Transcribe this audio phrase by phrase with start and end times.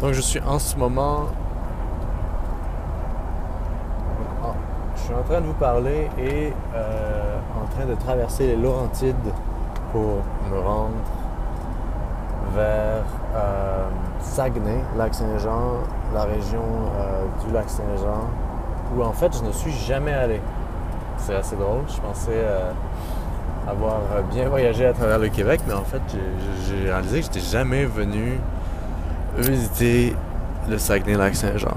[0.00, 1.26] Donc je suis en ce moment...
[4.42, 4.54] en-
[4.96, 9.16] Je suis en train de vous parler et euh, en train de traverser les Laurentides
[9.92, 10.94] pour me rendre
[12.54, 13.04] vers
[13.36, 13.86] euh,
[14.20, 15.80] Saguenay, Lac-Saint-Jean,
[16.14, 16.62] la région
[16.98, 18.28] euh, du Lac-Saint-Jean,
[18.96, 20.40] où en fait je ne suis jamais allé.
[21.18, 22.44] C'est assez drôle, je pensais
[23.68, 23.98] avoir
[24.32, 27.84] bien voyagé à travers le Québec, mais en fait j'ai- j'ai réalisé que j'étais jamais
[27.84, 28.40] venu
[29.40, 30.16] visiter
[30.68, 31.76] le Saguenay-Lac-Saint-Jean.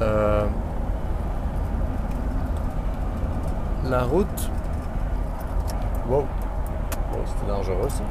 [0.00, 0.44] Euh,
[3.88, 4.50] la route...
[6.08, 6.26] Wow, wow
[7.26, 8.02] c'était dangereux ça.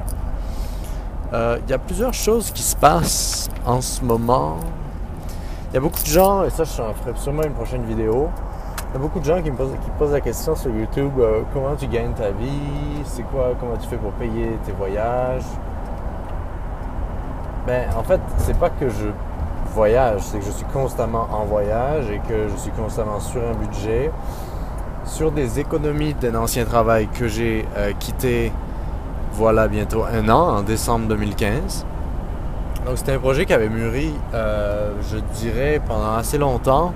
[1.34, 4.58] Euh, Il y a plusieurs choses qui se passent en ce moment.
[5.72, 8.30] Il y a beaucoup de gens, et ça je ferai sûrement une prochaine vidéo,
[8.90, 11.14] il y a beaucoup de gens qui me posent, qui posent la question sur YouTube,
[11.20, 15.46] euh, comment tu gagnes ta vie, c'est quoi, comment tu fais pour payer tes voyages?
[17.72, 19.08] Ben en fait, c'est pas que je
[19.74, 23.54] voyage, c'est que je suis constamment en voyage et que je suis constamment sur un
[23.54, 24.12] budget,
[25.06, 28.52] sur des économies d'un ancien travail que j'ai euh, quitté
[29.32, 31.86] voilà bientôt un an, en décembre 2015.
[32.86, 36.92] Donc c'était un projet qui avait mûri, euh, je dirais, pendant assez longtemps.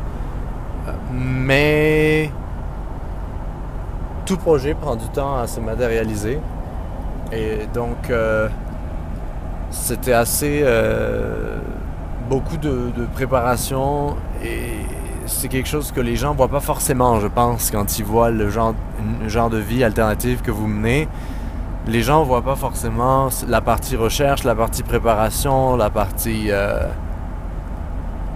[0.89, 2.29] Euh, Mais
[4.25, 6.37] tout projet prend du temps à se matérialiser.
[7.31, 8.11] Et donc
[9.71, 11.57] c'était assez euh,
[12.29, 14.73] beaucoup de, préparation et
[15.25, 18.49] c'est quelque chose que les gens voient pas forcément, je pense, quand ils voient le
[18.49, 18.75] genre,
[19.21, 21.07] le genre de vie alternative que vous menez
[21.87, 26.87] les gens voient pas forcément la partie recherche, la partie préparation, la partie euh,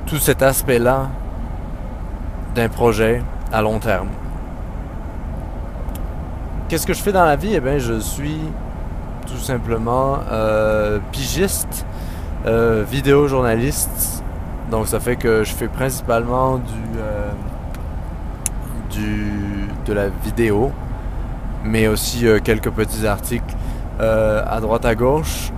[0.06, 1.10] tout cet aspect-là
[2.56, 4.10] d'un projet à long terme.
[6.68, 7.56] Qu'est-ce que je fais dans la vie?
[7.56, 8.40] Eh bien, je suis
[9.30, 11.86] tout simplement euh, pigiste,
[12.46, 14.24] euh, vidéojournaliste.
[14.72, 17.32] Donc, ça fait que je fais principalement du, euh,
[18.92, 19.32] du
[19.86, 20.72] de la vidéo
[21.64, 23.56] mais aussi quelques petits articles
[24.00, 25.52] à droite à gauche.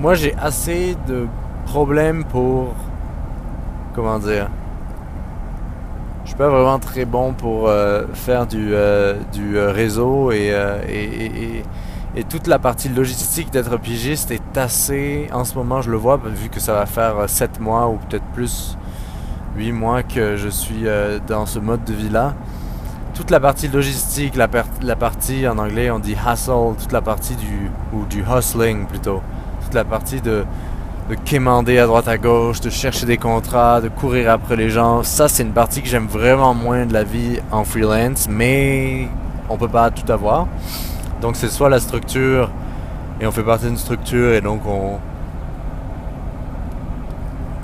[0.00, 1.28] Moi, j'ai assez de
[1.66, 2.74] problèmes pour
[3.94, 4.48] comment dire.
[6.24, 7.70] Je suis pas vraiment très bon pour
[8.14, 8.74] faire du,
[9.32, 10.52] du réseau et,
[10.88, 11.64] et, et- et-
[12.14, 16.18] et toute la partie logistique d'être pigiste est assez, en ce moment je le vois,
[16.18, 18.76] vu que ça va faire 7 mois ou peut-être plus,
[19.56, 22.34] 8 mois que je suis euh, dans ce mode de vie-là.
[23.14, 24.48] Toute la partie logistique, la,
[24.96, 29.22] partie en anglais on dit hustle, toute la partie du ou du hustling plutôt,
[29.62, 30.44] toute la partie de
[31.08, 35.02] de quémander à droite à gauche, de chercher des contrats, de courir après les gens,
[35.02, 39.08] ça c'est une partie que j'aime vraiment moins de la vie en freelance, mais
[39.48, 40.46] on peut pas tout avoir.
[41.22, 42.50] Donc c'est soit la structure
[43.20, 44.98] et on fait partie d'une structure et donc on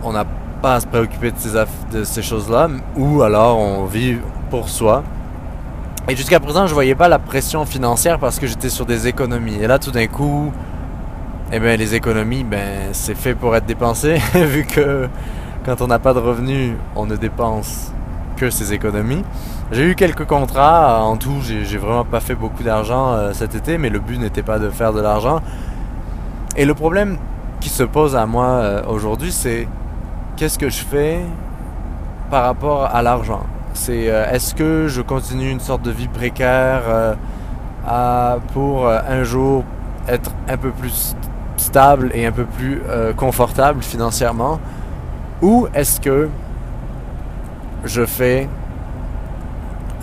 [0.05, 0.25] on n'a
[0.63, 1.51] pas à se préoccuper de ces,
[1.93, 4.17] de ces choses-là, ou alors on vit
[4.51, 5.03] pour soi.
[6.09, 9.57] Et jusqu'à présent, je voyais pas la pression financière parce que j'étais sur des économies.
[9.61, 10.53] Et là, tout d'un coup,
[11.53, 15.09] eh ben, les économies, ben, c'est fait pour être dépensé, vu que
[15.65, 17.93] quand on n'a pas de revenus, on ne dépense
[18.37, 19.25] que ses économies.
[19.71, 21.03] J'ai eu quelques contrats.
[21.03, 24.43] En tout, j'ai vraiment pas fait beaucoup d'argent euh, cet été, mais le but n'était
[24.43, 25.41] pas de faire de l'argent.
[26.57, 27.19] Et le problème
[27.61, 29.69] qui se pose à moi euh, aujourd'hui, c'est
[30.37, 31.21] qu'est-ce que je fais
[32.31, 33.43] par rapport à l'argent?
[33.75, 37.17] C'est euh, est-ce que je continue une sorte de vie précaire
[38.55, 39.65] pour un jour
[40.09, 41.15] être un peu plus
[41.59, 42.81] stable et un peu plus
[43.17, 44.61] confortable financièrement?
[45.43, 46.31] Ou est-ce que
[47.85, 48.49] je fais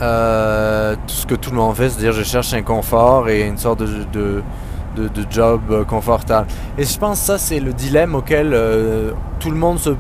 [0.02, 3.58] euh, tout ce que tout le monde fait, c'est-à-dire je cherche un confort et une
[3.58, 6.48] sorte de, de, de- job euh, confortable.
[6.78, 9.92] Et je pense que ça c'est le dilemme auquel euh, tout le monde se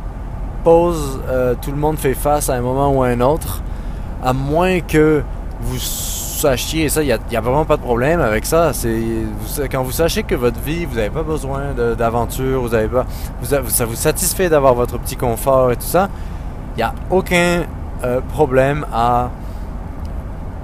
[0.63, 1.21] pose,
[1.61, 3.61] tout le monde fait face à un moment ou à un autre,
[4.23, 5.21] à moins que
[5.61, 8.73] vous sachiez, et ça, il n'y a, a vraiment pas de problème avec ça.
[8.73, 8.89] C'est
[9.71, 13.05] quand vous sachez que votre vie, vous n'avez pas besoin d'aventure, vous avez pas,
[13.41, 16.09] vous ça vous satisfait d'avoir votre petit confort et tout ça.
[16.75, 17.61] Il n'y a aucun
[18.33, 19.29] problème à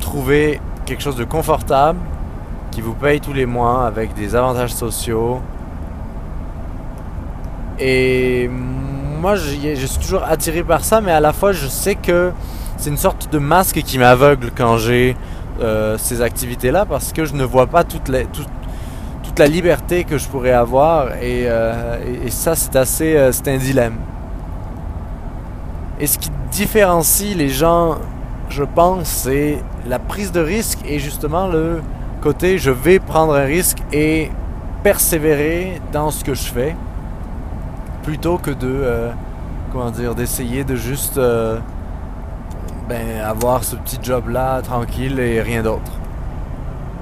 [0.01, 1.99] trouver quelque chose de confortable
[2.71, 5.39] qui vous paye tous les mois avec des avantages sociaux.
[7.79, 12.31] Et moi, je, suis toujours attiré par ça, mais à la fois, je sais que
[12.77, 15.15] c'est une sorte de masque qui m'aveugle quand j'ai
[15.61, 18.23] euh, ces activités-là parce que je ne vois pas toute la,
[19.47, 21.97] liberté que je pourrais avoir et, euh,
[22.29, 23.97] ça, c'est assez, euh, c'est un dilemme.
[25.99, 27.97] Et ce qui différencie les gens,
[28.51, 29.57] je pense, c'est
[29.87, 31.81] la prise de risque et justement le
[32.21, 34.29] côté je vais prendre un risque et
[34.83, 36.75] persévérer dans ce que je fais.
[38.03, 39.09] plutôt que de
[39.71, 41.19] comment dire d'essayer de juste
[42.89, 45.91] ben, avoir ce petit job là tranquille et rien d'autre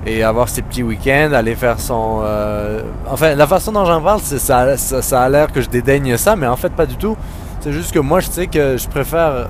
[0.05, 2.21] et avoir ses petits week-ends, aller faire son...
[2.23, 2.81] Euh...
[3.07, 6.55] Enfin, la façon dont j'en parle, ça, a l'air que je dédaigne ça, mais en
[6.55, 7.17] fait pas du tout.
[7.59, 9.49] C'est juste que moi, je sais que je préfère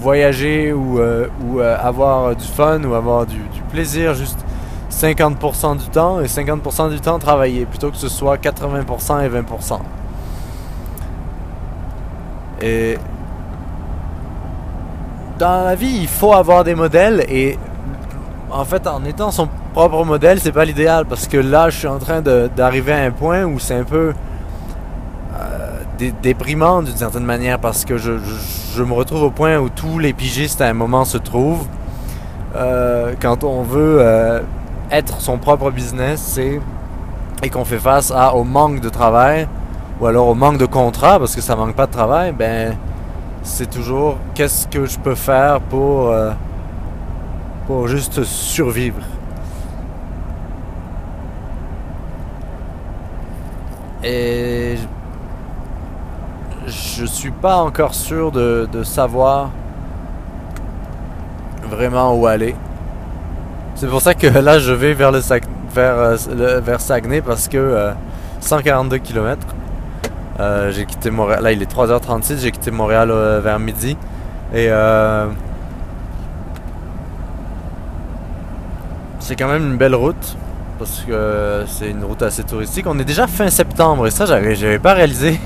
[0.00, 4.38] voyager ou, euh, euh, avoir du fun ou avoir du, du plaisir juste
[4.90, 9.78] 50% du temps et 50% du temps travailler plutôt que ce soit 80% et 20%.
[12.62, 12.98] Et
[15.38, 17.58] dans la vie, il faut avoir des modèles et
[18.50, 21.88] en fait, en étant son propre modèle, c'est pas l'idéal parce que là, je suis
[21.88, 24.12] en train d'arriver à un point où c'est un peu
[25.38, 28.12] euh, déprimant d'une certaine manière parce que je,
[28.84, 31.66] me retrouve au point où tous les pigistes à un moment se trouvent.
[32.56, 34.40] Euh, quand on veut euh,
[34.90, 36.38] être son propre business,
[37.42, 39.48] et qu'on fait face à, au manque de travail
[40.00, 42.76] ou alors au manque de contrat parce que ça manque pas de travail, ben
[43.42, 46.12] c'est toujours qu'est-ce que je peux faire pour
[47.66, 49.02] pour juste survivre?
[54.02, 54.76] Et
[56.70, 59.50] je suis pas encore sûr de, savoir
[61.68, 62.54] vraiment où aller.
[63.74, 65.20] C'est pour ça que là je vais vers le,
[65.78, 67.92] euh, vers Saguenay parce que
[68.40, 69.38] 142 euh, km.
[70.38, 71.42] Euh, j'ai quitté Montréal.
[71.42, 73.12] Là il est 3h36, j'ai quitté Montréal
[73.42, 73.96] vers midi.
[74.54, 74.68] Et
[79.20, 80.36] c'est quand même une belle route
[80.78, 82.86] parce que c'est une route assez touristique.
[82.88, 85.38] On est déjà fin septembre et ça, j'avais pas réalisé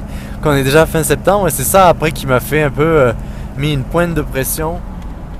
[0.45, 3.13] qu'on est déjà fin septembre et c'est ça après qui m'a fait un peu euh,
[3.57, 4.79] mis une pointe de pression.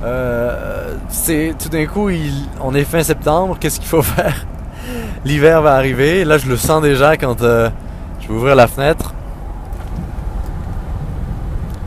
[0.03, 2.09] Euh, c'est tout d'un coup,
[2.63, 4.47] on est fin septembre, qu'est-ce qu'il faut faire?
[5.27, 6.25] L'hiver va arriver.
[6.25, 7.69] Là, je le sens déjà quand euh,
[8.21, 9.13] je vais ouvrir la fenêtre.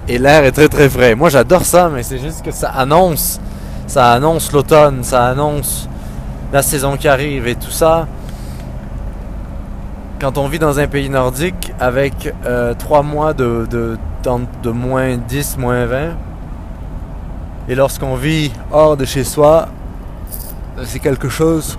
[0.07, 1.15] Et l'air est très très frais.
[1.15, 3.41] Moi, j'adore ça, mais c'est juste que ça annonce,
[3.87, 5.89] ça annonce l'automne, ça annonce
[6.53, 8.07] la saison qui arrive et tout ça.
[10.19, 13.97] Quand on vit dans un pays nordique avec euh, 3 mois de, de,
[14.63, 16.15] de, moins 10, moins 20,
[17.69, 19.67] et lorsqu'on vit hors de chez soi,
[20.85, 21.77] c'est quelque chose.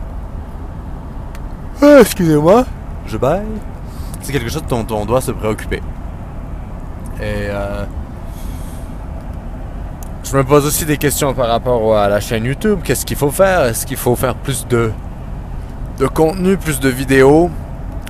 [1.83, 2.65] Ah, excusez-moi,
[3.07, 3.43] je baille.
[4.21, 5.83] C'est quelque chose dont on doit se préoccuper.
[7.21, 7.85] Et euh,
[10.23, 12.81] je me pose aussi des questions par rapport à la chaîne YouTube.
[12.85, 13.63] Qu'est-ce qu'il faut faire?
[13.65, 14.93] Est-ce qu'il faut faire plus de,
[15.99, 17.51] de contenu, plus de vidéos?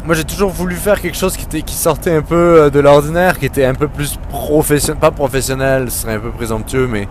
[0.09, 2.81] Moi, j'ai toujours voulu faire quelque chose qui, était, qui sortait un peu euh, de
[2.81, 4.99] l'ordinaire, qui était un peu plus professionnel.
[4.99, 7.07] Pas professionnel, ce serait un peu présomptueux, mais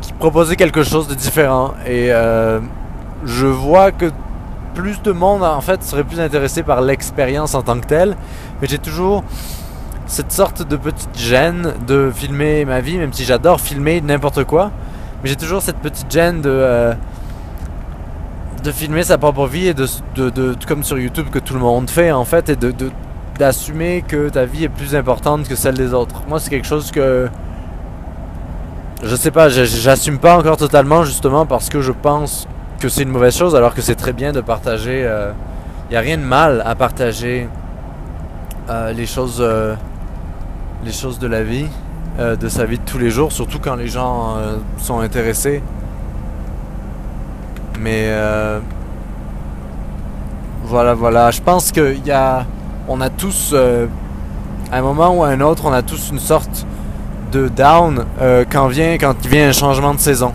[0.00, 1.74] qui proposait quelque chose de différent.
[1.84, 2.60] Et euh,
[3.24, 4.12] je vois que
[4.74, 8.16] plus de monde, en fait, serait plus intéressé par l'expérience en tant que telle.
[8.62, 9.24] Mais j'ai toujours
[10.06, 14.70] cette sorte de petite gêne de filmer ma vie, même si j'adore filmer n'importe quoi.
[15.24, 16.94] Mais j'ai toujours cette petite gêne de, euh,
[18.64, 21.88] de filmer sa propre vie et de, de, comme sur YouTube que tout le monde
[21.90, 22.72] fait en fait, et de,
[23.38, 26.22] d'assumer que ta vie est plus importante que celle des autres.
[26.28, 27.28] Moi, c'est quelque chose que
[29.02, 32.48] je sais pas, j'assume pas encore totalement justement parce que je pense
[32.80, 35.00] que c'est une mauvaise chose alors que c'est très bien de partager.
[35.00, 35.32] Il euh,
[35.90, 37.48] n'y a rien de mal à partager
[38.70, 39.44] euh, les choses
[40.84, 41.66] les choses de la vie,
[42.18, 45.62] euh, de sa vie de tous les jours, surtout quand les gens euh, sont intéressés.
[47.84, 48.60] Mais euh,
[50.64, 51.30] voilà, voilà.
[51.30, 52.46] Je pense qu'il y a,
[52.88, 53.54] on a tous,
[54.72, 56.66] à un moment ou à un autre, on a tous une sorte
[57.30, 58.06] de down
[58.50, 60.32] quand vient, quand vient un changement de saison.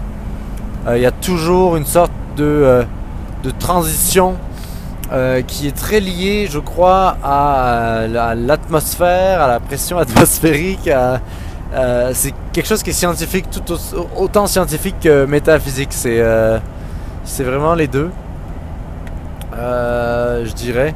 [0.93, 2.85] Il y a toujours une sorte de,
[3.57, 4.35] transition
[5.11, 10.87] euh, qui est très lié, je crois, à, l'atmosphère, à la pression atmosphérique.
[12.13, 13.73] c'est quelque chose qui est scientifique, tout
[14.15, 15.89] autant scientifique que métaphysique.
[15.91, 16.59] C'est euh,
[17.23, 18.09] c'est vraiment les deux,
[19.55, 20.93] euh, je dirais.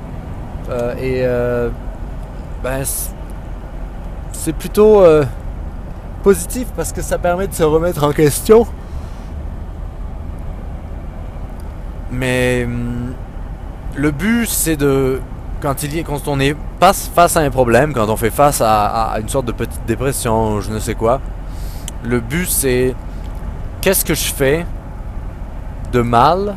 [1.01, 1.25] et
[2.63, 2.83] ben,
[4.31, 5.03] c'est plutôt
[6.23, 8.65] positif parce que ça permet de se remettre en question.
[12.11, 13.13] Mais hum,
[13.95, 15.19] le but, c'est de.
[15.61, 19.29] Quand, il, on est face, face à un problème, quand on fait face à, une
[19.29, 21.21] sorte de petite dépression, je ne sais quoi,
[22.03, 22.95] le but, c'est.
[23.81, 24.65] Qu'est-ce que je fais
[25.93, 26.55] de mal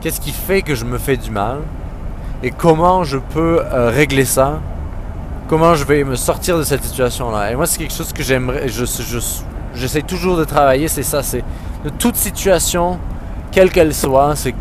[0.00, 1.58] Qu'est-ce qui fait que je me fais du mal
[2.42, 4.60] Et comment je peux euh, régler ça?
[5.48, 7.50] Comment je vais me sortir de cette situation-là?
[7.50, 8.68] Et moi, c'est quelque chose que j'aimerais.
[8.68, 9.18] Je, je,
[9.74, 11.22] j'essaie toujours de travailler, c'est ça.
[11.24, 11.42] C'est
[11.84, 12.98] de toute situation,
[13.50, 14.54] quelle qu'elle soit, c'est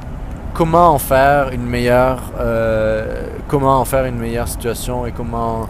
[0.55, 3.05] comment en faire une meilleure, euh,
[3.47, 5.67] comment en faire une meilleure situation et comment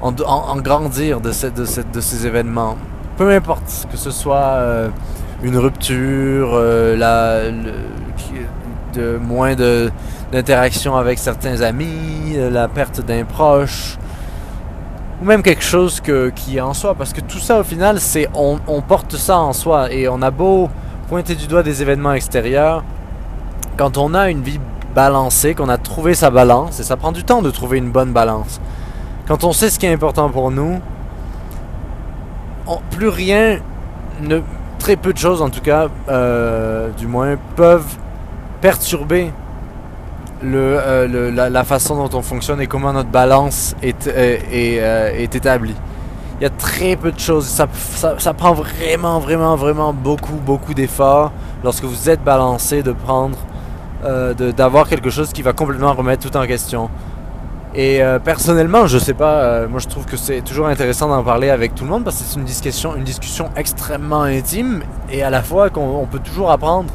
[0.00, 2.76] en, en- grandir de, de, de ces événements.
[3.18, 4.88] Peu importe que ce soit euh,
[5.44, 7.50] une rupture, euh, la,
[8.94, 9.90] de moins de
[10.32, 13.98] d'interaction avec certains amis, euh, la perte d'un proche,
[15.22, 18.00] ou même quelque chose que, qui est en soi, parce que tout ça au final,
[18.00, 20.70] c'est on, porte ça en soi et on a beau
[21.08, 22.82] pointer du doigt des événements extérieurs,
[23.76, 24.58] quand on a une vie
[24.94, 28.12] balancée, qu'on a trouvé sa balance, et ça prend du temps de trouver une bonne
[28.12, 28.60] balance.
[29.28, 30.80] Quand on sait ce qui est important pour nous,
[32.90, 33.58] plus rien,
[34.22, 34.40] ne,
[34.84, 37.96] très peu de choses en tout cas, euh, du moins, peuvent
[38.60, 39.32] perturber
[40.42, 45.34] le, euh, la, façon dont on fonctionne et comment notre balance est, est, euh, est
[45.34, 45.74] établie.
[46.38, 47.46] Il y a très peu de choses.
[47.46, 52.92] Ça, ça, ça prend vraiment, vraiment, vraiment beaucoup, beaucoup d'efforts lorsque vous êtes balancé de
[52.92, 53.38] prendre,
[54.04, 56.90] euh, d'avoir quelque chose qui va complètement remettre tout en question.
[57.76, 61.24] Et euh, personnellement, je sais pas, euh, moi je trouve que c'est toujours intéressant d'en
[61.24, 65.24] parler avec tout le monde parce que c'est une discussion, une discussion extrêmement intime et
[65.24, 66.92] à la fois qu'on on peut toujours apprendre.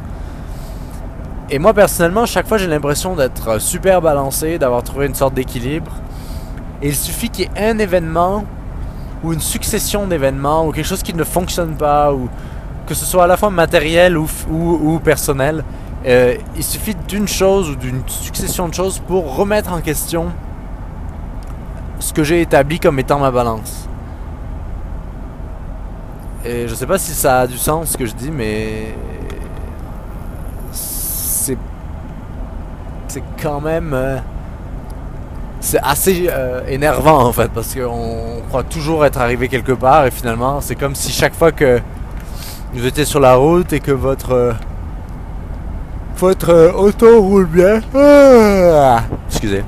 [1.50, 5.34] Et moi personnellement, chaque fois j'ai l'impression d'être euh, super balancé, d'avoir trouvé une sorte
[5.34, 5.92] d'équilibre.
[6.80, 8.46] Et il suffit qu'il y ait un événement
[9.22, 12.30] ou une succession d'événements ou quelque chose qui ne fonctionne pas ou
[12.86, 15.62] que ce soit à la fois matériel ou, ou, ou personnel.
[16.06, 20.28] il suffit d'une chose ou d'une succession de choses pour remettre en question
[22.00, 23.88] ce que j'ai établi comme étant ma balance.
[26.44, 28.94] Et je sais pas si ça a du sens ce que je dis, mais
[30.72, 31.58] c'est
[33.08, 34.18] c'est quand même euh,
[35.60, 40.10] c'est assez euh, énervant en fait parce qu'on croit toujours être arrivé quelque part et
[40.10, 41.80] finalement c'est comme si chaque fois que
[42.72, 44.52] vous étiez sur la route et que votre euh,
[46.16, 47.80] votre auto roule bien.
[47.94, 49.64] Ah, excusez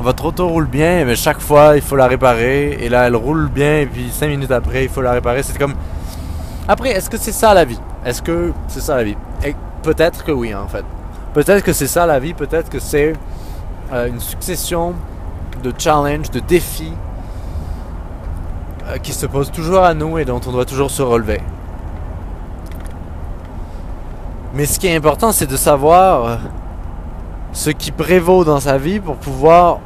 [0.00, 2.76] votre auto roule bien mais chaque fois il faut la réparer.
[2.80, 5.42] Et là elle roule bien et puis 5 minutes après il faut la réparer.
[5.42, 5.74] C'est comme
[6.68, 7.80] après est-ce que c'est ça la vie?
[8.04, 9.16] Est-ce que c'est ça la vie?
[9.82, 10.84] Peut-être que oui en fait.
[11.34, 12.34] Peut-être que c'est ça la vie.
[12.34, 13.12] Peut-être que c'est
[13.92, 14.94] euh, une succession
[15.62, 16.92] de challenges de défis
[18.88, 21.40] euh, qui se posent toujours à nous et dont on doit toujours se relever.
[24.54, 26.38] Mais ce qui est important c'est de savoir
[27.56, 29.78] ce qui prévaut dans sa vie pour pouvoir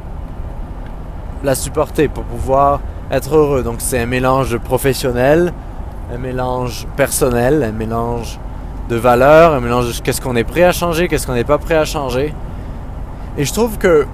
[1.41, 3.63] la supporter, pour pouvoir être heureux.
[3.63, 5.53] Donc c'est un mélange professionnel,
[6.13, 8.39] un mélange personnel, un mélange
[8.89, 11.59] de valeurs, un mélange de qu'est-ce qu'on est prêt à changer, qu'est-ce qu'on n'est pas
[11.59, 12.33] prêt à changer.
[13.37, 14.05] Et je trouve que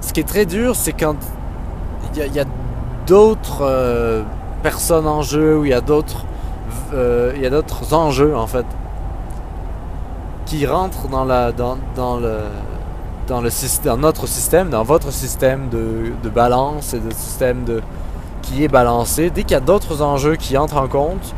[0.00, 1.16] ce qui est très dur, c'est quand
[2.16, 2.44] il y a,
[3.06, 4.22] d'autres euh,
[4.62, 6.24] personnes en jeu, ou il y a d'autres
[6.94, 8.64] euh, il y a d'autres enjeux en fait
[10.46, 12.40] qui rentrent dans le
[13.26, 17.64] dans notre système dans votre système de, balance et de système
[18.42, 19.30] qui est balancé.
[19.30, 21.34] Dès qu'il y a d'autres enjeux qui entrent en compte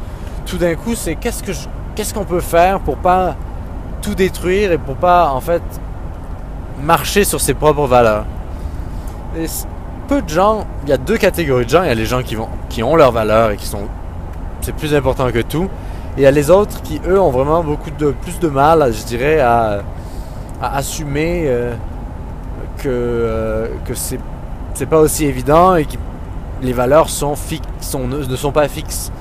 [0.47, 3.37] tout d'un coup c'est qu'est-ce qu'on peut faire pour pas
[4.03, 5.63] tout détruire et pour pas en fait
[6.83, 8.25] marcher sur ses propres valeurs.
[10.09, 11.83] Peu de gens il y a deux catégories de gens.
[11.83, 12.37] Il y a les gens qui
[12.69, 13.87] qui ont leurs valeurs et qui sont
[14.61, 15.69] c'est plus important que tout.
[16.17, 18.91] Et il y a les autres qui, eux, ont vraiment beaucoup de plus de mal,
[18.91, 19.83] je dirais, à,
[20.63, 21.75] assumer euh,
[22.79, 24.19] que, euh, que c'est,
[24.89, 25.97] pas aussi évident et que
[26.63, 29.13] les valeurs sont fixes, ne sont pas fixes.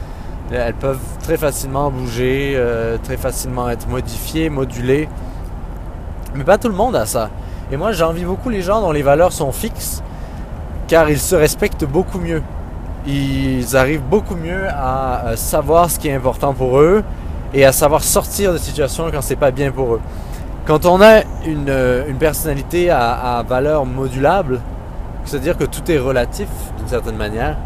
[0.52, 5.10] Elles peuvent très facilement bouger, euh, très facilement être modifiées, modulées.
[6.34, 7.30] Mais pas tout le monde a ça.
[7.74, 10.02] Et moi, j'envie beaucoup les gens dont les valeurs sont fixes,
[10.88, 12.42] car ils se respectent beaucoup mieux
[13.08, 17.04] ils arrivent beaucoup mieux à euh, savoir ce qui est important pour eux
[17.54, 20.02] et à savoir sortir de situations quand c'est pas bien pour eux.
[20.66, 24.60] Quand on a une, euh, une personnalité à, à valeur modulable,
[25.24, 26.48] c'est-à-dire que tout est relatif
[26.78, 27.58] d'une certaine manière,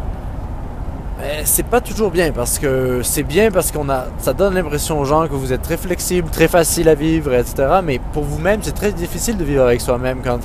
[1.18, 4.98] ben, c'est pas toujours bien parce que c'est bien parce qu'on a ça donne l'impression
[4.98, 7.80] aux gens que vous êtes très flexible, très facile à vivre, etc.
[7.84, 10.38] Mais pour vous-même, c'est très difficile de vivre avec soi-même quand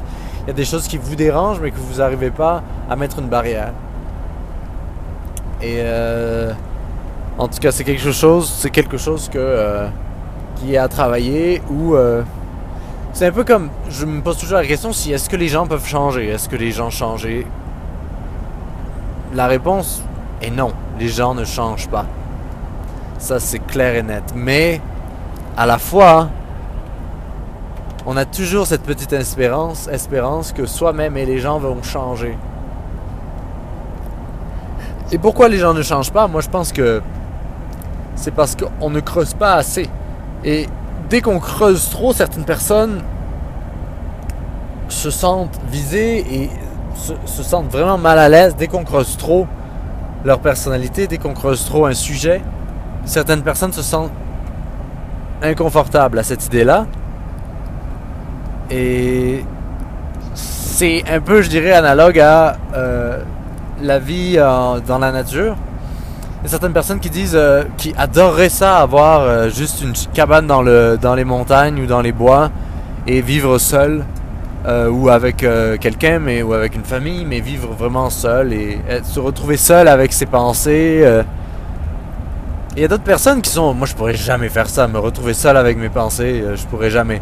[0.43, 3.19] il y a des choses qui vous dérangent mais que vous n'arrivez pas à mettre
[3.19, 3.71] une barrière.
[5.61, 6.51] Et euh,
[7.37, 9.87] en tout cas, c'est quelque chose, c'est quelque chose que euh,
[10.55, 12.23] qui est à travailler ou euh,
[13.13, 15.67] c'est un peu comme je me pose toujours la question si est-ce que les gens
[15.67, 17.27] peuvent changer, est-ce que les gens changent?
[19.33, 20.01] La réponse
[20.41, 22.05] est non, les gens ne changent pas.
[23.17, 24.23] Ça c'est clair et net.
[24.35, 24.81] Mais
[25.57, 26.29] à la fois,
[28.05, 32.37] on a toujours cette petite espérance, espérance que soi-même et les gens vont changer.
[35.11, 36.27] Et pourquoi les gens ne changent pas?
[36.27, 37.01] Moi, je pense que
[38.15, 39.89] c'est parce qu'on ne creuse pas assez.
[40.43, 40.67] Et
[41.09, 43.01] dès qu'on creuse trop, certaines personnes
[44.89, 46.49] se sentent visées et
[46.95, 49.47] se, se sentent vraiment mal à l'aise dès qu'on creuse trop
[50.23, 52.41] leur personnalité, dès qu'on creuse trop un sujet.
[53.05, 54.11] Certaines personnes se sentent
[55.41, 56.87] inconfortables à cette idée-là.
[58.71, 59.45] Et
[60.33, 63.21] c'est un peu, je dirais, analogue à euh,
[63.81, 65.55] la vie euh, dans la nature.
[66.45, 69.93] Il y a certaines personnes qui disent, euh, qui adoreraient ça, avoir euh, juste une
[70.13, 72.51] cabane dans, le, dans les montagnes ou dans les bois
[73.07, 74.05] et vivre seul
[74.67, 75.37] euh, ou avec
[75.81, 80.13] quelqu'un, mais ou avec une famille, mais vivre vraiment seul et se retrouver seul avec
[80.13, 81.03] ses pensées.
[82.75, 85.33] Il y a d'autres personnes qui sont, moi je pourrais jamais faire ça, me retrouver
[85.33, 87.21] seul avec mes pensées, je pourrais jamais.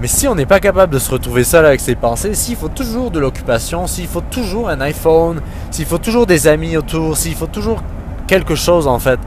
[0.00, 2.68] Mais si on n'est pas capable de se retrouver seul avec ses pensées, s'il faut
[2.68, 7.34] toujours de l'occupation, s'il faut toujours un iPhone, s'il faut toujours des amis autour, s'il
[7.34, 7.82] faut toujours
[8.26, 9.20] quelque chose en fait.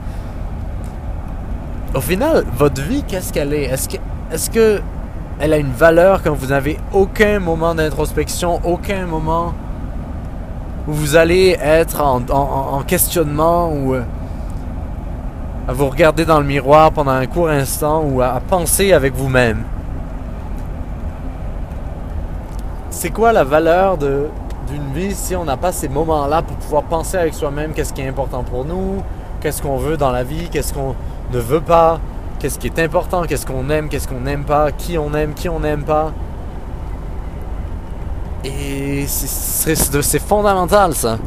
[1.94, 3.64] Au final, votre vie, qu'est-ce qu'elle est?
[3.66, 3.96] Est-ce que,
[4.32, 4.50] est-ce
[5.52, 9.54] a une valeur quand vous n'avez aucun moment d'introspection, aucun moment
[10.88, 14.02] où vous allez être en, en- en questionnement ou euh,
[15.68, 19.62] à vous regarder dans le miroir pendant un court instant ou à penser avec vous-même?
[22.94, 24.28] C'est quoi la valeur de,
[24.68, 28.00] d'une vie si on n'a pas ces moments-là pour pouvoir penser avec soi-même qu'est-ce qui
[28.00, 29.02] est important pour nous,
[29.40, 30.94] qu'est-ce qu'on veut dans la vie, qu'est-ce qu'on
[31.32, 31.98] ne veut pas,
[32.38, 35.48] qu'est-ce qui est important, qu'est-ce qu'on aime, qu'est-ce qu'on n'aime pas, qui on aime, qui
[35.48, 36.12] on n'aime pas.
[38.44, 41.18] Et c'est, c'est, c'est fondamental ça.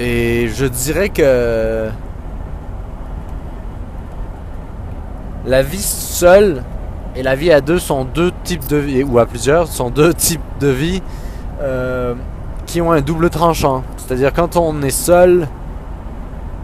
[0.00, 1.90] Et je dirais que
[5.46, 6.62] la vie seule
[7.16, 10.14] et la vie à deux sont deux types de vie, ou à plusieurs, sont deux
[10.14, 11.02] types de vie
[11.60, 12.14] euh,
[12.66, 13.82] qui ont un double tranchant.
[13.96, 15.48] C'est-à-dire quand on est seul,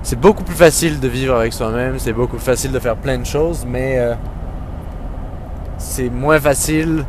[0.03, 3.19] c'est beaucoup plus facile de vivre avec soi-même, c'est beaucoup plus facile de faire plein
[3.19, 4.15] de choses, mais euh,
[5.79, 7.05] c'est moins facile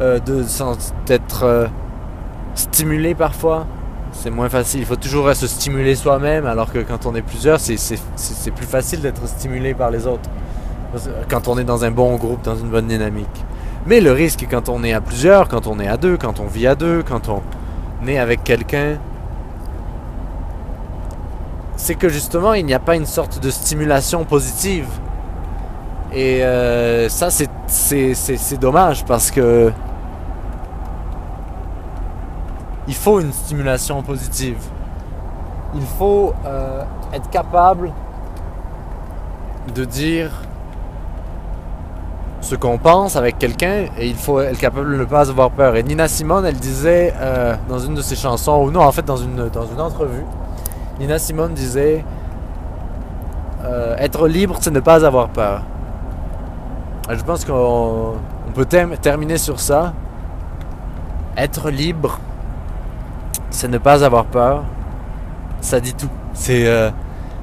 [0.00, 0.20] euh,
[1.06, 1.68] d'être
[2.54, 3.66] stimulé parfois.
[4.12, 7.60] C'est moins facile, il faut toujours se stimuler soi-même, alors que quand on est plusieurs,
[7.60, 10.28] c'est plus facile d'être stimulé par les autres.
[11.28, 13.44] Quand on est dans un bon groupe, dans une bonne dynamique.
[13.86, 16.46] Mais le risque quand on est à plusieurs, quand on est à deux, quand on
[16.46, 17.42] vit à deux, quand on
[18.06, 18.98] est avec quelqu'un,
[21.76, 24.86] c'est que justement il n'y a pas une sorte de stimulation positive.
[26.12, 29.72] Et euh, ça c'est- dommage parce que
[32.88, 34.58] il faut une stimulation positive.
[35.74, 37.92] Il faut euh, être capable
[39.74, 40.32] de dire
[42.40, 45.76] ce qu'on pense avec quelqu'un et il faut être capable de ne pas avoir peur.
[45.76, 49.04] Et Nina Simone, elle disait euh, dans une de ses chansons, ou non, en fait
[49.04, 50.24] dans une, dans une entrevue,
[50.98, 52.04] Nina Simone disait
[53.64, 55.62] euh, Être libre, c'est ne pas avoir peur.
[57.10, 58.14] Je pense qu'on
[58.48, 59.92] on peut term- terminer sur ça.
[61.36, 62.18] Être libre,
[63.50, 64.62] c'est ne pas avoir peur.
[65.60, 66.08] Ça dit tout.
[66.32, 66.90] C'est euh,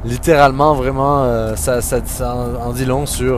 [0.05, 3.35] littéralement vraiment, ça, ça, ça en, dit long sur,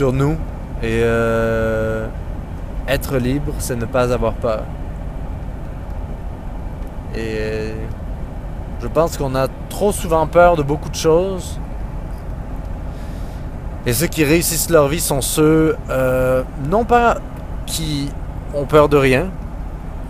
[0.00, 0.36] sur nous.
[0.82, 2.06] Et euh,
[2.88, 4.62] être libre, c'est ne pas avoir peur.
[7.14, 7.72] Et
[8.80, 11.60] je pense qu'on a trop souvent peur de beaucoup de choses.
[13.84, 17.18] Et ceux qui réussissent leur vie sont ceux, euh, non pas
[17.66, 18.08] qui
[18.54, 19.26] ont peur de rien,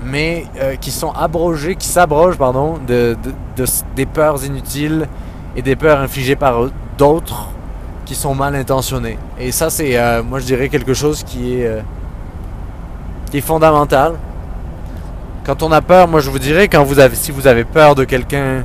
[0.05, 5.09] mais euh, qui sont abrogés, qui s'abrogent, pardon, de, de- de- des peurs inutiles
[5.57, 6.55] et des peurs infligées par
[6.97, 7.49] d'autres
[8.11, 9.19] qui sont mal intentionnés.
[9.39, 11.81] Et ça, c'est, euh, moi, je dirais quelque chose qui est, euh,
[13.31, 14.15] qui est fondamental.
[15.45, 17.95] Quand on a peur, moi, je vous dirais, quand vous avez, si vous avez peur
[17.95, 18.65] de quelqu'un,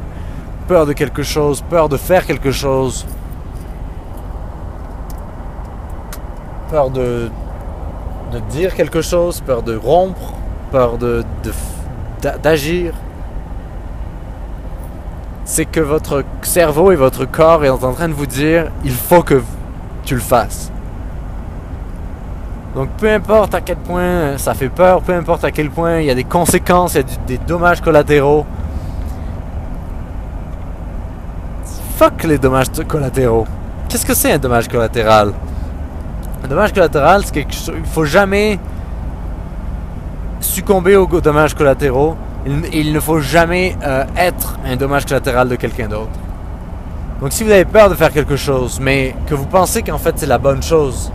[0.68, 3.06] peur de quelque chose, peur de faire quelque chose,
[6.72, 7.30] peur de,
[8.32, 10.34] de dire quelque chose, peur de rompre,
[10.72, 11.24] peur de,
[12.42, 12.96] d'agir,
[15.46, 19.22] c'est que votre cerveau et votre corps est en train de vous dire il faut
[19.22, 19.42] que
[20.04, 20.72] tu le fasses.
[22.76, 26.08] Donc peu importe à quel point ça fait peur, peu importe à quel point il
[26.08, 28.46] y a des conséquences, il y a des dommages collatéraux.
[31.96, 33.48] Fuck les dommages collatéraux.
[33.88, 35.32] Qu'est-ce que c'est un dommage collatéral?
[36.44, 37.56] Un dommage collatéral, c'est quelque
[37.86, 38.60] faut jamais
[40.42, 42.18] succomber aux dommages collatéraux.
[42.46, 46.12] Il, ne faut jamais euh, être un dommage collatéral de quelqu'un d'autre.
[47.20, 50.14] Donc si vous avez peur de faire quelque chose, mais que vous pensez qu'en fait
[50.18, 51.12] c'est la bonne chose,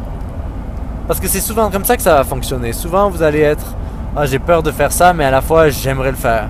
[1.07, 2.73] parce que c'est souvent comme ça que ça va fonctionner.
[2.73, 3.75] Souvent vous allez être,
[4.17, 6.49] ah j'ai peur de faire ça, mais à la fois j'aimerais le faire.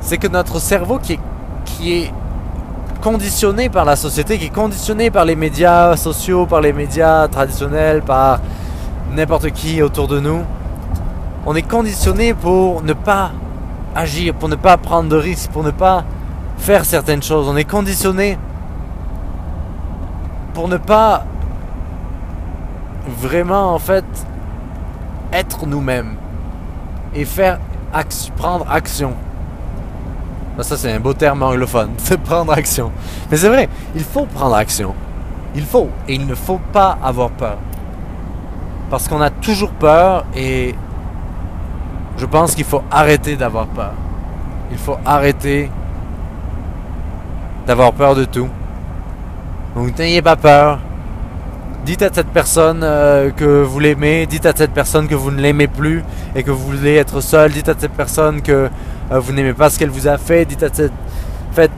[0.00, 1.20] c'est que notre cerveau qui
[1.92, 2.12] est
[3.00, 8.02] conditionné par la société, qui est conditionné par les médias sociaux, par les médias traditionnels,
[8.02, 8.40] par
[9.14, 10.42] n'importe qui autour de nous,
[11.50, 13.30] on est conditionné pour ne pas
[13.96, 16.04] agir, pour ne pas prendre de risques, pour ne pas
[16.58, 17.48] faire certaines choses.
[17.48, 18.36] On est conditionné
[20.52, 21.24] pour ne pas
[23.18, 24.04] vraiment en fait
[25.32, 26.16] être nous-mêmes
[27.14, 27.58] et faire
[28.36, 29.14] prendre action.
[30.54, 32.92] Ben, ça c'est un beau terme anglophone, c'est prendre action.
[33.30, 34.94] Mais c'est vrai, il faut prendre action.
[35.54, 37.56] Il faut et il ne faut pas avoir peur.
[38.90, 40.74] Parce qu'on a toujours peur et
[42.18, 43.92] je pense qu'il faut arrêter d'avoir peur.
[44.70, 45.70] Il faut arrêter
[47.66, 48.48] d'avoir peur de tout.
[49.76, 50.80] Donc n'ayez pas peur.
[51.84, 55.40] Dites à cette personne euh, que vous l'aimez, dites à cette personne que vous ne
[55.40, 56.02] l'aimez plus
[56.34, 58.68] et que vous voulez être seul, dites à cette personne que
[59.12, 60.92] euh, vous n'aimez pas ce qu'elle vous a fait, dites à cette...
[61.52, 61.70] Faites,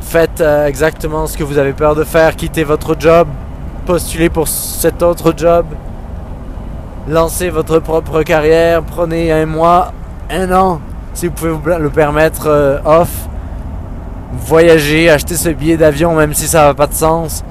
[0.00, 3.28] faites euh, exactement ce que vous avez peur de faire, quittez votre job,
[3.86, 5.66] postulez pour cet autre job,
[7.10, 9.92] lancez votre propre carrière, prenez un mois,
[10.30, 10.80] un an,
[11.12, 13.28] si vous pouvez vous le permettre, off,
[14.32, 17.44] voyager, acheter ce billet d'avion même si ça n'a pas de sens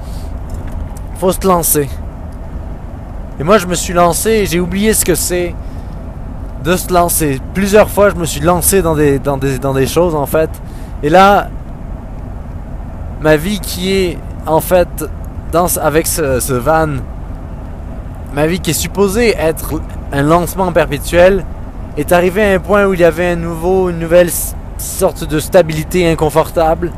[1.20, 1.86] faut se lancer.
[3.38, 5.54] Et moi, je me suis lancé j'ai oublié ce que c'est
[6.64, 7.40] de se lancer.
[7.52, 10.48] Plusieurs fois, je me suis lancé dans des, dans des, dans des choses, en fait.
[11.02, 11.48] Et là,
[13.20, 14.88] ma vie qui est, en fait,
[15.52, 16.88] dans, avec ce van,
[18.34, 19.80] ma vie qui est supposée être
[20.12, 21.44] un lancement perpétuel,
[21.96, 24.30] est arrivée à un point où il y avait un nouveau, une nouvelle
[24.78, 26.92] sorte de stabilité inconfortable.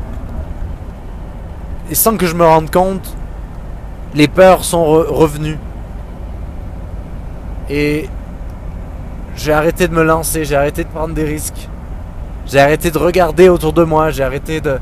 [1.91, 3.17] Et sans que je me rende compte,
[4.15, 5.59] les peurs sont revenues.
[7.71, 8.09] Et
[9.35, 11.69] j'ai arrêté de me lancer, j'ai arrêté de prendre des risques.
[12.47, 14.79] J'ai arrêté de regarder autour de moi, j'ai arrêté de...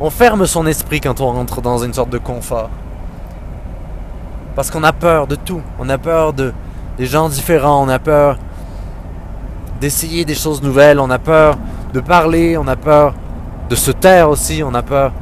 [0.00, 2.70] On ferme son esprit quand on rentre dans une sorte de confort.
[4.58, 5.62] Parce qu'on a peur de tout.
[5.78, 6.52] On a peur de
[6.96, 8.36] des gens différents, on a peur
[9.80, 11.56] d'essayer des choses nouvelles, on a peur
[11.94, 13.14] de parler, on a peur
[13.70, 15.12] de se taire aussi, on a peur.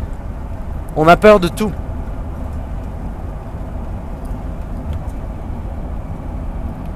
[0.96, 1.70] On a peur de tout.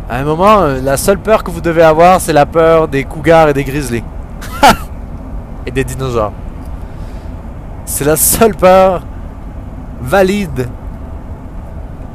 [0.09, 3.05] À un moment, euh, la seule peur que vous devez avoir, c'est la peur des
[3.05, 4.05] cougars et des grizzlies.
[5.66, 6.33] et des dinosaures.
[7.85, 9.03] C'est la seule peur
[10.00, 10.70] valide.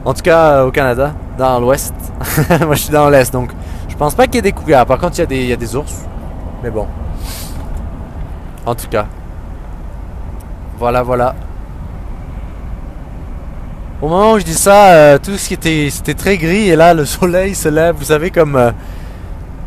[0.05, 1.93] En tout cas, euh, au Canada, dans l'ouest.
[2.61, 3.49] Moi, je suis dans l'est, donc
[3.89, 4.85] je pense pas qu'il y ait des cougars.
[4.85, 6.03] Par contre, il y, a des, ours.
[6.63, 6.85] Mais bon.
[8.67, 9.07] En tout cas.
[10.77, 11.33] Voilà, voilà.
[13.99, 16.93] Au moment où je dis ça, euh, tout ce qui était, très gris et là
[16.93, 17.95] le soleil se lève.
[17.95, 18.71] Vous savez comme euh,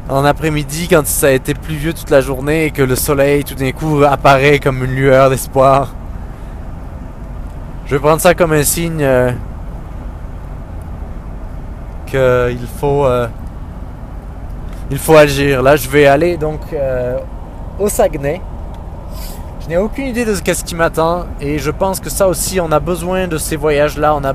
[0.09, 3.55] en après-midi quand ça a été pluvieux toute la journée et que le soleil tout
[3.55, 5.94] d'un coup apparaît comme une lueur d'espoir.
[7.87, 9.03] Je vais prendre ça comme un signe
[12.10, 13.06] qu'il faut
[14.90, 15.62] il faut agir.
[15.62, 16.60] Là, je vais aller donc
[17.78, 18.40] au Saguenay.
[19.68, 22.72] Je n'ai aucune idée de ce qui m'attend et je pense que ça aussi on
[22.72, 24.32] a besoin de ces voyages-là, on a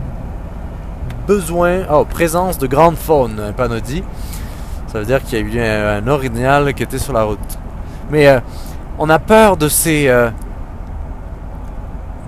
[1.26, 4.04] besoin, oh, présence de grande faune, un dit.
[4.88, 7.40] Ça veut dire qu'il y a eu un, original qui était sur la route.
[8.12, 8.40] Mais euh,
[9.00, 10.30] on a peur de ces euh,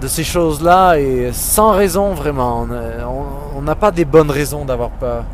[0.01, 2.65] de ces choses-là et sans raison vraiment.
[3.55, 5.25] On n'a pas des bonnes raisons d'avoir peur.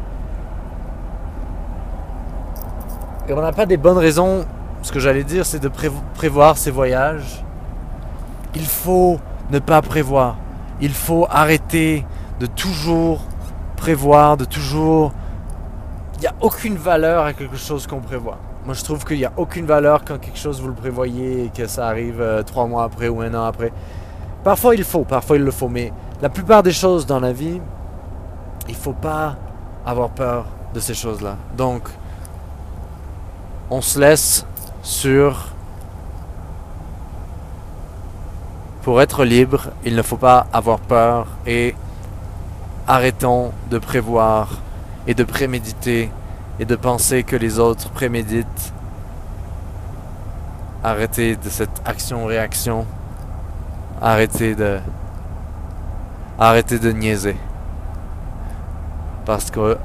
[3.28, 4.46] Et on n'a pas des bonnes raisons.
[4.82, 5.70] Ce que j'allais dire, c'est de
[6.14, 7.44] prévoir ces voyages
[8.56, 10.38] il faut ne pas prévoir.
[10.82, 12.06] Il faut arrêter
[12.40, 13.22] de toujours
[13.78, 15.14] prévoir, de toujours...
[16.16, 18.38] Il n'y a aucune valeur à quelque chose qu'on prévoit.
[18.66, 21.50] Moi, je trouve qu'il n'y a aucune valeur quand quelque chose vous le prévoyez et
[21.50, 23.72] que ça arrive euh, trois mois après ou un an après.
[24.44, 25.68] Parfois, il faut, parfois, il le faut.
[25.68, 27.60] Mais la plupart des choses dans la vie,
[28.68, 29.36] il ne faut pas
[29.84, 31.38] avoir peur de ces choses-là.
[31.58, 31.90] Donc,
[33.72, 34.46] on se laisse
[34.84, 35.52] sur
[38.82, 41.76] Pour être libre, il ne faut pas avoir peur et
[42.88, 44.50] arrêtons de prévoir
[45.06, 46.10] et de préméditer
[46.60, 48.74] et de penser que les autres préméditent.
[50.84, 52.88] Arrêtez de cette action-réaction.
[54.02, 54.80] Arrêtez de...
[56.40, 57.38] Arrêtez de niaiser.
[59.28, 59.78] Parce que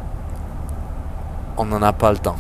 [1.59, 2.39] on n'en a pas le temps.